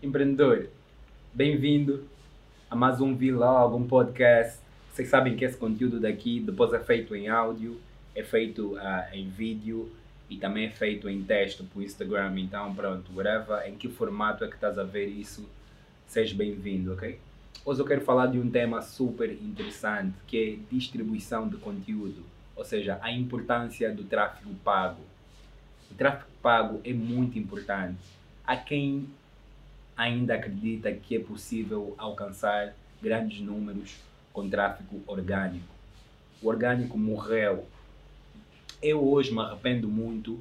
[0.00, 0.68] Empreendedor,
[1.34, 2.04] bem-vindo
[2.70, 4.60] a mais um vlog, um podcast.
[4.92, 7.80] Vocês sabem que esse conteúdo daqui depois é feito em áudio,
[8.14, 9.90] é feito uh, em vídeo
[10.30, 12.38] e também é feito em texto para o Instagram.
[12.38, 15.44] Então, pronto, whatever, em que formato é que estás a ver isso,
[16.06, 17.18] seja bem-vindo, ok?
[17.64, 22.22] Hoje eu quero falar de um tema super interessante que é distribuição de conteúdo,
[22.54, 25.02] ou seja, a importância do tráfego pago.
[25.90, 27.98] O tráfego pago é muito importante.
[28.46, 29.08] Há quem
[29.98, 33.96] ainda acredita que é possível alcançar grandes números
[34.32, 35.66] com tráfego orgânico.
[36.40, 37.66] O orgânico morreu.
[38.80, 40.36] Eu hoje me arrependo muito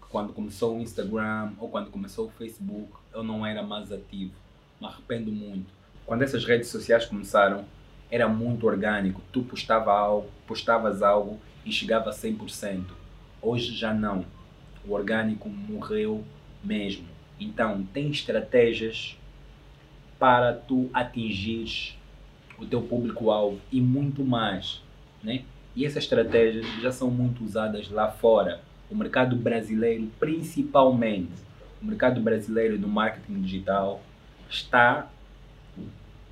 [0.00, 4.32] que quando começou o Instagram ou quando começou o Facebook eu não era mais ativo.
[4.80, 5.66] Me arrependo muito.
[6.06, 7.66] Quando essas redes sociais começaram,
[8.10, 9.20] era muito orgânico.
[9.30, 12.84] Tu postava algo, postavas algo e chegava a 100%.
[13.42, 14.24] Hoje já não.
[14.86, 16.24] O orgânico morreu
[16.62, 17.13] mesmo.
[17.38, 19.16] Então, tem estratégias
[20.18, 21.96] para tu atingir
[22.58, 24.80] o teu público-alvo e muito mais,
[25.22, 25.44] né?
[25.74, 28.60] E essas estratégias já são muito usadas lá fora.
[28.90, 31.32] O mercado brasileiro, principalmente,
[31.82, 34.00] o mercado brasileiro no marketing digital
[34.48, 35.10] está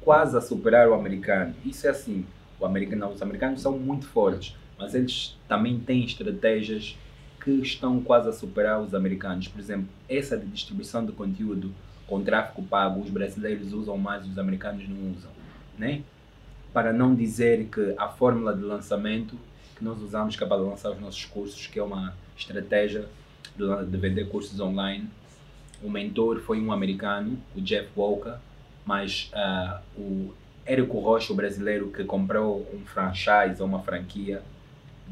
[0.01, 1.55] quase a superar o americano.
[1.65, 2.25] Isso é assim,
[2.61, 6.97] o americano, os americanos são muito fortes, mas eles também têm estratégias
[7.43, 9.49] que estão quase a superar os americanos.
[9.49, 11.73] Por exemplo, essa de distribuição de conteúdo
[12.07, 15.31] com tráfego pago, os brasileiros usam mais, os americanos não usam,
[15.79, 16.03] né?
[16.73, 19.37] Para não dizer que a fórmula de lançamento
[19.77, 23.09] que nós usamos que é para lançar os nossos cursos, que é uma estratégia
[23.57, 25.09] de, de vender cursos online,
[25.83, 28.37] o mentor foi um americano, o Jeff Walker,
[28.87, 30.35] mas uh, o
[30.65, 34.43] Érico Rocha, o brasileiro que comprou um franchise ou uma franquia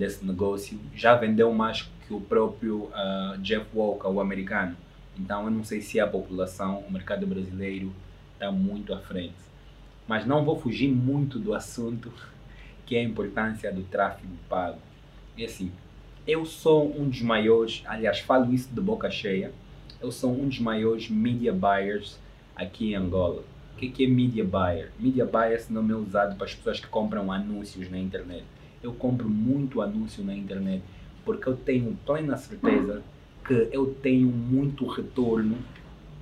[0.00, 4.74] desse negócio, já vendeu mais que o próprio uh, Jeff Walker, o americano.
[5.18, 7.92] Então eu não sei se a população, o mercado brasileiro
[8.32, 9.34] está muito à frente.
[10.08, 12.10] Mas não vou fugir muito do assunto,
[12.86, 14.78] que é a importância do tráfego pago.
[15.36, 15.70] E assim,
[16.26, 19.52] eu sou um dos maiores, aliás, falo isso de boca cheia,
[20.00, 22.18] eu sou um dos maiores media buyers
[22.56, 23.44] aqui em Angola.
[23.74, 24.90] O que é media buyer?
[24.98, 28.44] Media buyer esse nome é usado para as pessoas que compram anúncios na internet.
[28.82, 30.82] Eu compro muito anúncio na internet
[31.24, 33.02] porque eu tenho plena certeza
[33.44, 35.58] que eu tenho muito retorno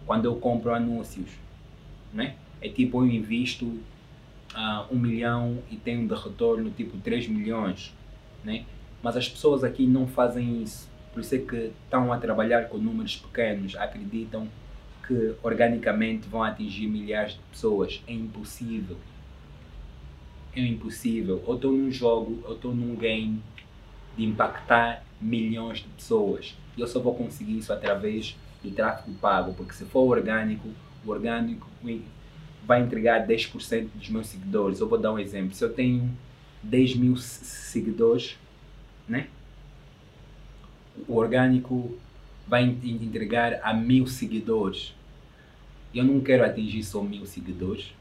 [0.06, 1.30] quando eu compro anúncios,
[2.12, 2.36] né?
[2.60, 7.94] É tipo, eu invisto uh, um milhão e tenho de retorno tipo 3 milhões,
[8.42, 8.64] né?
[9.02, 12.78] Mas as pessoas aqui não fazem isso, por isso é que estão a trabalhar com
[12.78, 14.48] números pequenos, acreditam
[15.06, 18.02] que organicamente vão atingir milhares de pessoas.
[18.06, 18.96] É impossível.
[20.54, 21.42] É impossível.
[21.46, 23.42] Eu estou num jogo, eu estou num game
[24.16, 26.56] de impactar milhões de pessoas.
[26.76, 30.68] E eu só vou conseguir isso através do tráfego pago, porque se for orgânico,
[31.04, 31.68] o orgânico
[32.66, 34.80] vai entregar 10% dos meus seguidores.
[34.80, 35.54] Eu vou dar um exemplo.
[35.54, 36.10] Se eu tenho
[36.62, 38.36] 10 mil seguidores,
[39.08, 39.28] né?
[41.06, 41.96] o orgânico
[42.46, 44.94] vai entregar a mil seguidores.
[45.94, 47.92] Eu não quero atingir só mil seguidores.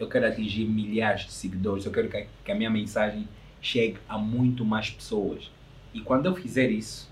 [0.00, 1.84] Eu quero atingir milhares de seguidores.
[1.84, 3.28] Eu quero que a minha mensagem
[3.60, 5.50] chegue a muito mais pessoas.
[5.92, 7.08] E quando eu fizer isso,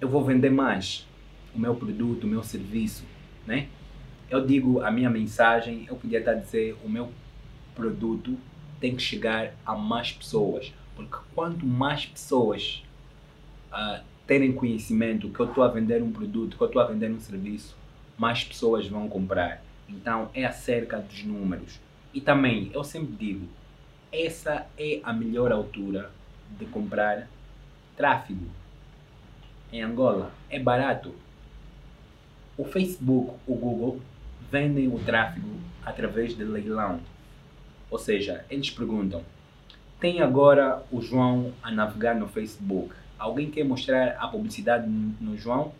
[0.00, 1.06] eu vou vender mais
[1.54, 3.04] o meu produto, o meu serviço,
[3.46, 3.66] né?
[4.30, 7.10] Eu digo a minha mensagem, eu podia estar a dizer o meu
[7.74, 8.38] produto
[8.78, 12.82] tem que chegar a mais pessoas, porque quanto mais pessoas
[13.72, 17.10] uh, terem conhecimento que eu estou a vender um produto, que eu estou a vender
[17.10, 17.76] um serviço,
[18.16, 19.62] mais pessoas vão comprar.
[19.90, 21.80] Então é acerca dos números.
[22.14, 23.46] E também, eu sempre digo,
[24.12, 26.10] essa é a melhor altura
[26.58, 27.28] de comprar
[27.96, 28.46] tráfego.
[29.72, 31.14] Em Angola é barato.
[32.56, 34.00] O Facebook, o Google
[34.50, 35.48] vendem o tráfego
[35.84, 37.00] através de leilão.
[37.90, 39.24] Ou seja, eles perguntam:
[40.00, 42.94] tem agora o João a navegar no Facebook.
[43.18, 45.72] Alguém quer mostrar a publicidade no João?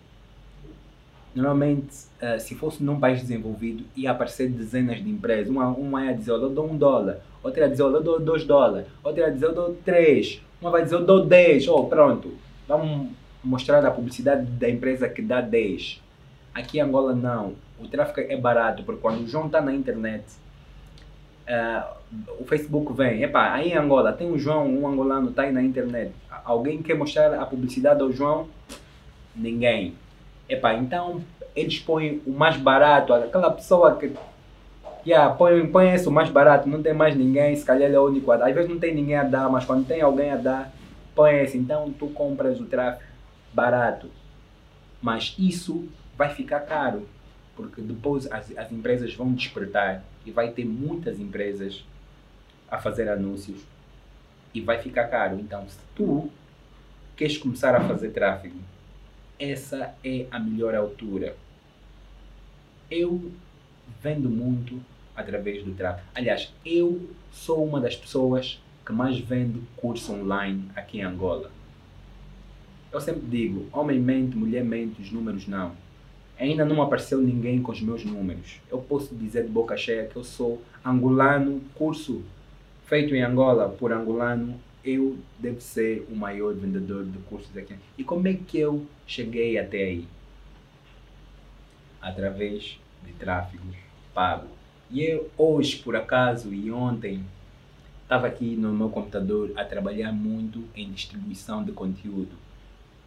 [1.34, 5.48] Normalmente, uh, se fosse num país desenvolvido, ia aparecer dezenas de empresas.
[5.48, 7.20] Uma, uma ia dizer, eu dou um dólar.
[7.42, 8.86] Outra ia dizer, eu dou dois dólares.
[9.02, 10.42] Outra ia dizer, eu dou três.
[10.60, 11.68] Uma vai dizer, eu dou dez.
[11.68, 12.34] Oh, pronto.
[12.66, 13.08] Vamos
[13.42, 16.02] mostrar a publicidade da empresa que dá dez.
[16.52, 17.54] Aqui em Angola, não.
[17.78, 20.24] O tráfego é barato, porque quando o João está na internet,
[21.48, 21.94] uh,
[22.38, 23.22] o Facebook vem.
[23.22, 26.12] Epá, aí em Angola tem um João, um angolano está aí na internet.
[26.44, 28.48] Alguém quer mostrar a publicidade ao João?
[29.34, 29.94] Ninguém.
[30.50, 31.22] Epá, então
[31.54, 34.12] eles põem o mais barato, aquela pessoa que
[35.06, 38.00] yeah, põe, põe esse o mais barato, não tem mais ninguém, se calhar ele é
[38.00, 38.48] o único a dar.
[38.48, 40.72] Às vezes não tem ninguém a dar, mas quando tem alguém a dar,
[41.14, 41.56] põe esse.
[41.56, 43.08] Então tu compras o tráfego
[43.52, 44.10] barato.
[45.00, 47.08] Mas isso vai ficar caro.
[47.56, 51.84] porque depois as, as empresas vão despertar e vai ter muitas empresas
[52.70, 53.60] a fazer anúncios
[54.54, 55.38] e vai ficar caro.
[55.38, 56.30] Então, se tu
[57.16, 58.56] queres começar a fazer tráfego,
[59.40, 61.34] essa é a melhor altura.
[62.90, 63.32] Eu
[64.02, 64.78] vendo muito
[65.16, 66.06] através do tráfego.
[66.14, 71.50] Aliás, eu sou uma das pessoas que mais vende curso online aqui em Angola.
[72.92, 75.72] Eu sempre digo, homem mente, mulher mente, os números não.
[76.38, 78.60] Ainda não apareceu ninguém com os meus números.
[78.70, 82.22] Eu posso dizer de boca cheia que eu sou angolano, curso
[82.86, 87.74] feito em Angola por angolano, eu devo ser o maior vendedor de cursos aqui.
[87.98, 90.06] E como é que eu cheguei até aí?
[92.00, 93.64] Através de tráfego
[94.14, 94.48] pago.
[94.90, 97.24] E eu hoje, por acaso, e ontem,
[98.02, 102.32] estava aqui no meu computador a trabalhar muito em distribuição de conteúdo.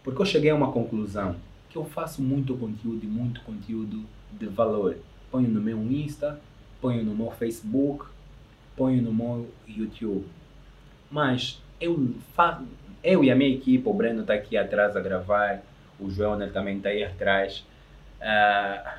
[0.03, 1.35] Porque eu cheguei a uma conclusão
[1.69, 4.97] que eu faço muito conteúdo e muito conteúdo de valor.
[5.29, 6.39] Ponho no meu Insta,
[6.79, 8.05] ponho no meu Facebook,
[8.75, 10.25] ponho no meu YouTube.
[11.13, 12.15] Mas eu
[13.03, 15.61] eu e a minha equipe, o Breno está aqui atrás a gravar,
[15.99, 17.63] o João também está aí atrás,
[18.19, 18.89] uh,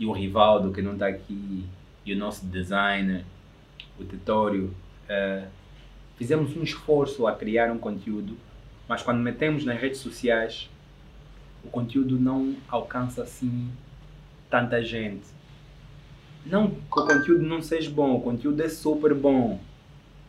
[0.00, 1.66] e o Rivaldo que não está aqui,
[2.06, 3.22] e o nosso designer,
[4.00, 4.74] o Titório.
[5.04, 5.46] Uh,
[6.16, 8.34] fizemos um esforço a criar um conteúdo,
[8.88, 10.70] mas quando metemos nas redes sociais,
[11.62, 13.70] o conteúdo não alcança assim
[14.48, 15.26] tanta gente.
[16.46, 19.60] Não que o conteúdo não seja bom, o conteúdo é super bom.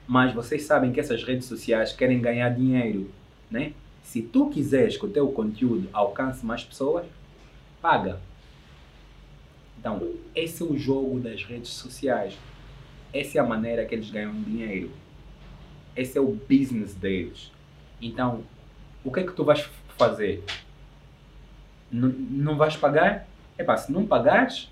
[0.07, 3.09] Mas vocês sabem que essas redes sociais querem ganhar dinheiro,
[3.49, 3.73] né?
[4.03, 7.05] Se tu quiseres que o teu conteúdo alcance mais pessoas,
[7.81, 8.19] paga.
[9.79, 12.37] Então, esse é o jogo das redes sociais.
[13.13, 14.91] Essa é a maneira que eles ganham dinheiro.
[15.95, 17.51] Esse é o business deles.
[18.01, 18.43] Então,
[19.03, 20.43] o que é que tu vais fazer?
[21.91, 23.27] N não vais pagar?
[23.57, 24.69] Epá, se não pagares,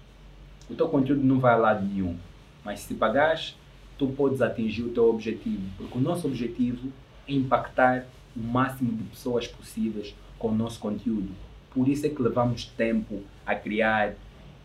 [0.69, 2.17] o teu conteúdo não vai a lado nenhum.
[2.63, 3.55] Mas se pagares,
[4.01, 5.61] tu podes atingir o teu objetivo.
[5.77, 6.91] Porque o nosso objetivo
[7.27, 11.29] é impactar o máximo de pessoas possíveis com o nosso conteúdo.
[11.71, 14.15] Por isso é que levamos tempo a criar,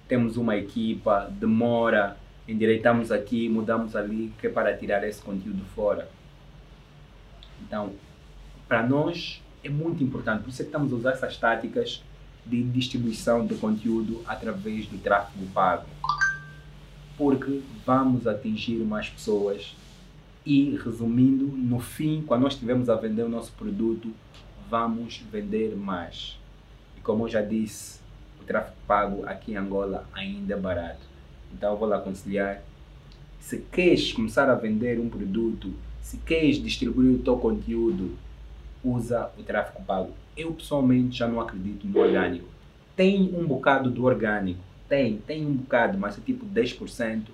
[0.08, 2.16] temos uma equipa, demora,
[2.48, 6.08] endireitamos aqui, mudamos ali, que é para tirar esse conteúdo fora.
[7.60, 7.92] Então,
[8.66, 12.02] para nós é muito importante, por isso é que estamos a usar essas táticas
[12.46, 15.84] de distribuição de conteúdo através do tráfego pago.
[17.16, 19.74] Porque vamos atingir mais pessoas
[20.44, 24.10] e, resumindo, no fim, quando nós estivermos a vender o nosso produto,
[24.70, 26.38] vamos vender mais.
[26.96, 28.00] E como eu já disse,
[28.40, 31.06] o tráfego pago aqui em Angola ainda é barato.
[31.52, 32.62] Então eu vou lhe aconselhar,
[33.40, 35.72] se queres começar a vender um produto,
[36.02, 38.16] se queres distribuir o teu conteúdo,
[38.84, 42.46] usa o tráfego pago eu pessoalmente já não acredito no orgânico.
[42.94, 47.24] Tem um bocado do orgânico, tem, tem um bocado, mas é tipo 10%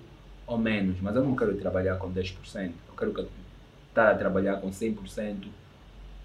[0.46, 1.00] ou menos.
[1.00, 3.26] Mas eu não quero trabalhar com 10%, eu quero estar
[3.94, 5.46] tá a trabalhar com 100%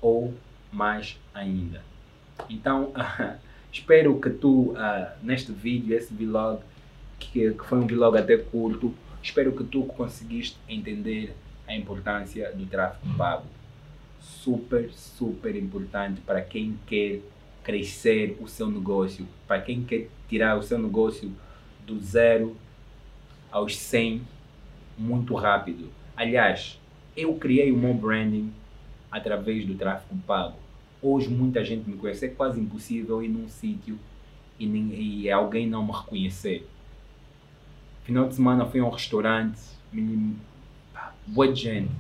[0.02, 0.34] ou
[0.72, 1.82] mais ainda.
[2.50, 2.94] Então,
[3.72, 6.62] espero que tu, uh, neste vídeo, esse vlog,
[7.20, 11.36] que, que foi um vlog até curto, espero que tu conseguiste entender
[11.68, 13.46] a importância do tráfego pago
[14.22, 17.22] super, super importante para quem quer
[17.68, 21.30] crescer o seu negócio, para quem quer tirar o seu negócio
[21.86, 22.56] do zero
[23.52, 24.22] aos 100
[24.98, 25.90] muito rápido.
[26.16, 26.80] Aliás,
[27.16, 28.54] eu criei o meu branding
[29.12, 30.56] através do tráfego pago.
[31.02, 34.00] Hoje muita gente me conhece, é quase impossível ir num sítio
[34.58, 36.66] e, e alguém não me reconhecer.
[38.06, 39.60] Final de semana fui a um restaurante,
[41.28, 41.92] boa gente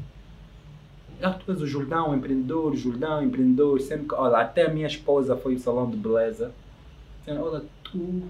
[1.22, 5.36] ah, tu és o Jordão, empreendedor, Jordão, empreendedor, sempre que, olha, até a minha esposa
[5.36, 6.52] foi ao salão de beleza,
[7.20, 8.24] dizendo, olha, tu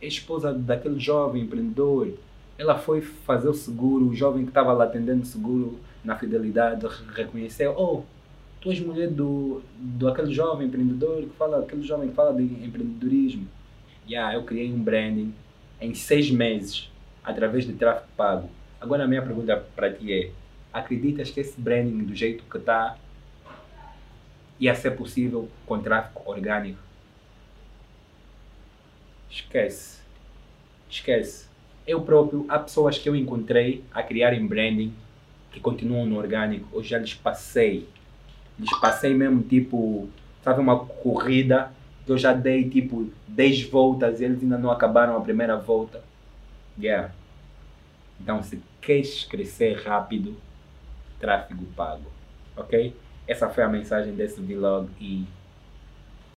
[0.00, 2.12] és esposa daquele jovem empreendedor,
[2.56, 6.86] ela foi fazer o seguro, o jovem que estava lá atendendo o seguro na fidelidade
[7.14, 8.02] reconheceu, oh,
[8.60, 12.42] tu és mulher do, do aquele jovem empreendedor que fala, aquele jovem que fala de
[12.42, 13.46] empreendedorismo.
[14.08, 15.34] Yeah, eu criei um branding
[15.80, 16.90] em seis meses,
[17.22, 18.48] através de tráfego pago.
[18.80, 20.30] Agora a minha pergunta para ti é,
[20.78, 22.96] acreditas que esse branding do jeito que está
[24.58, 26.78] ia ser possível com tráfego orgânico?
[29.30, 30.00] Esquece.
[30.90, 31.46] Esquece.
[31.86, 34.92] Eu próprio, há pessoas que eu encontrei a criarem branding
[35.52, 36.68] que continuam no orgânico.
[36.72, 37.88] Eu já lhes passei.
[38.58, 40.08] Lhes passei mesmo, tipo,
[40.42, 41.72] sabe, uma corrida
[42.04, 46.02] que eu já dei, tipo, 10 voltas e eles ainda não acabaram a primeira volta.
[46.78, 47.12] Yeah.
[48.20, 50.36] Então, se queres crescer rápido,
[51.18, 52.10] tráfego pago.
[52.56, 52.96] Ok?
[53.26, 55.26] Essa foi a mensagem desse vlog e